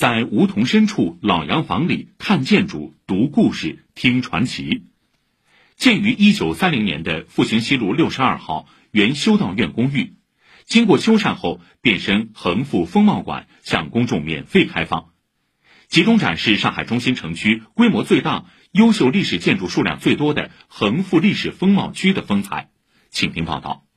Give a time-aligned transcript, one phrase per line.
[0.00, 4.86] 在梧桐深处老洋房里看建筑、读故事、听传奇。
[5.76, 10.14] 建于一九三零年的复兴西路六十二号原修道院公寓，
[10.64, 15.10] 经过修缮后变身恒富风貌馆，向公众免费开放，
[15.86, 22.70] 集中展示上海中心城区规模最大、优秀历史建筑数量最多的恒富历史风貌区的风采。
[23.10, 23.89] 请听报道。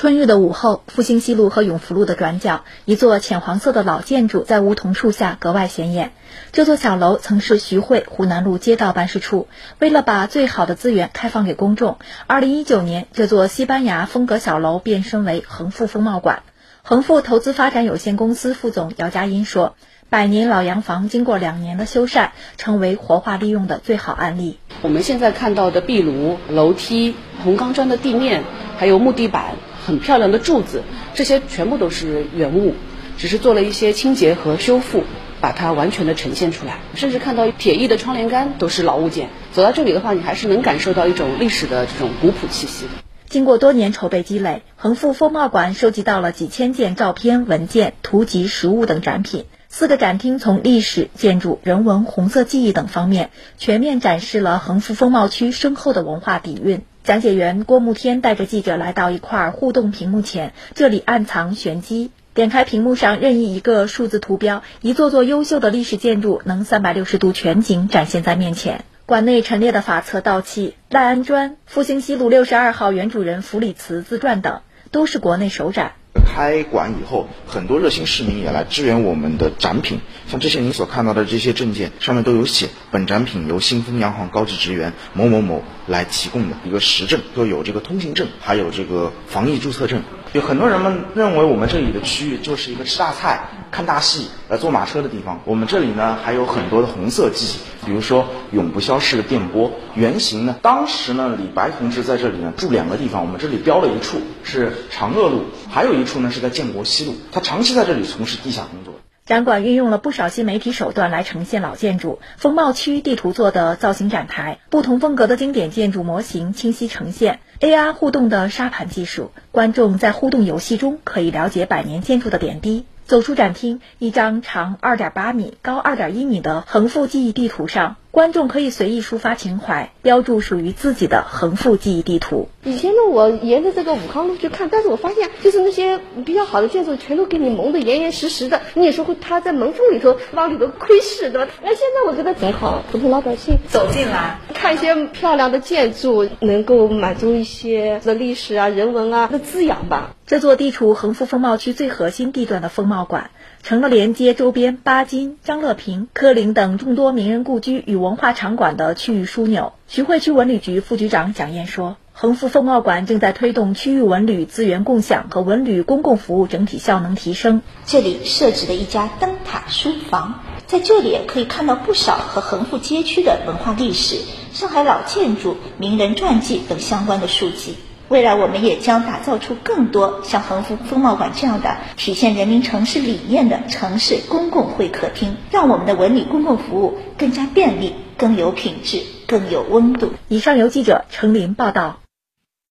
[0.00, 6.12] 春日的午后，复兴西路和永福路的转角，一座浅黄色的老建筑在梧桐树下格外显眼。
[6.52, 9.46] 这座小楼曾是徐汇湖南路街道办事处。
[9.78, 16.44] 为了把最好的资源开放给公众，二零一九年，这座西班牙风格小楼变身为恒富风貌馆。
[16.80, 19.74] 恒富投资发展有限公司副总姚佳音说
[20.08, 24.58] ：“百年老洋房经过两年的修缮，成为活化利用的最好案例。
[24.80, 28.44] 我们现在看到的壁炉、楼梯、红钢砖的地面，
[28.78, 29.56] 还有木地板。”
[29.90, 32.74] 很漂亮的柱子，这些全部都是原物，
[33.18, 35.02] 只是做了一些清洁和修复，
[35.40, 36.78] 把它完全的呈现出来。
[36.94, 39.30] 甚至看到铁艺的窗帘杆都是老物件。
[39.52, 42.86] 走到这里的话，你还是能感受到一种历史的这种古朴气息。
[43.28, 49.46] 经过多年筹备积累，恒富风貌馆收集到了几千件照片、文件、图集、实物等展品。
[49.68, 56.82] 四个展厅从历史、建筑、人文、红色记忆等方面，全面展示了恒富风貌区深厚的文化底蕴。
[57.10, 62.12] 讲解员郭慕天带着记者来到一块互动屏幕前，这里暗藏玄机。
[62.34, 68.84] 点开屏幕上任意一个数字图标，一座座优秀的历史建筑能三百六十度全景展现在面前。
[69.06, 74.60] 馆内陈列的法册、道器、赖安砖、复兴西路六十二号原主人弗里茨自传等，
[74.92, 75.94] 都是国内首展。
[76.12, 80.00] 开馆以后，很多热心市民也来支援我们的展品。
[80.26, 90.02] 像这些您所看到的这些证件，上面都有写，本展品由新丰洋行高级职员某某某来提供的一个实证，都有这个通行证，还有这个防疫注册证。
[90.32, 95.40] 有很多人们认为我们这里的区域就是一个吃大菜、看大戏、呃坐马车的地方。
[95.44, 97.84] 我们这里呢还有很多的红色记忆。
[97.84, 100.54] 比如说永不消逝的电波原型呢？
[100.62, 107.16] 当时呢，李白同志在这里呢住两个地方，我们这里标了一处是长乐路，还有一处呢是在建国西路。
[107.32, 108.94] 他长期在这里从事地下工作。
[109.30, 122.86] 展馆运用了不少新媒体手段来呈现老建筑，风貌区地图做的造型展台，不同风格的经典建筑模型清晰呈现，AR 互动的沙盘技术，观众在互动游戏中可以了解百年建筑的点滴。
[123.06, 127.94] 走出展厅，一张长二点八米、高二点一米的横幅记忆地图上。
[128.20, 132.50] 观众可以随意抒发情怀，标注属于自己的横幅记忆地图。
[132.64, 138.60] 以前呢，我沿着这个武康路去看，但是我发现，就是那些比较好的建筑，全都给你蒙得严严实实的。
[138.74, 141.50] 你有时候他在门缝里头往里头窥视，对吧？
[141.62, 150.14] 那现在我觉得挺好，普通老百姓走进来看一些漂亮的建筑，能够满足一些的历史啊、人文啊的滋养吧。
[150.30, 153.32] 这座地处横幅风貌区最核心地段的风貌馆。
[153.64, 159.72] 成了连接周边巴金、张乐平、柯林等众多名人故居与文化场馆的区域枢纽。
[159.88, 167.60] 徐汇区文旅局副局长蒋燕说：“恒富风貌馆正在推动区域文旅资源共享和文旅公共服务整体效能提升。
[167.84, 174.20] 这里设置了一家灯塔书房，在这里可以看到不少和恒富街区的文化历史、
[174.52, 177.74] 上海老建筑、名人传记等相关的书籍。”
[178.10, 190.12] 未来，我们也将打造出更多像恒福风貌馆这样的体现人民城市理念的城市公共会客厅，让我们的文旅公共服务更加便利、更有品质、更有温度。
[190.26, 192.00] 以上由记者程琳报道。